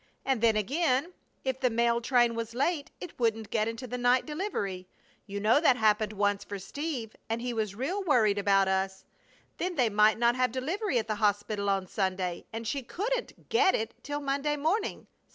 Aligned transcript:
And 0.25 0.41
then, 0.41 0.55
again, 0.55 1.13
if 1.45 1.59
the 1.59 1.69
mail 1.69 2.01
train 2.01 2.33
was 2.33 2.55
late 2.55 2.89
it 2.99 3.19
wouldn't 3.19 3.51
get 3.51 3.67
into 3.67 3.85
the 3.85 3.99
night 3.99 4.25
deliv'ry. 4.25 4.87
You 5.27 5.39
know 5.39 5.61
that 5.61 5.77
happened 5.77 6.13
once 6.13 6.43
for 6.43 6.57
Steve 6.57 7.15
and 7.29 7.39
he 7.39 7.53
was 7.53 7.75
real 7.75 8.03
worried 8.03 8.39
about 8.39 8.67
us! 8.67 9.05
Then 9.59 9.75
they 9.75 9.89
might 9.91 10.17
not 10.17 10.35
have 10.35 10.51
deliv'ry 10.51 10.97
at 10.97 11.07
the 11.07 11.17
hospital 11.21 11.69
on 11.69 11.85
Sunday, 11.85 12.45
and 12.51 12.65
she 12.67 12.81
couldn't 12.81 13.49
get 13.49 13.75
it 13.75 13.93
till 14.01 14.21
Monday 14.21 14.57
morning! 14.57 15.05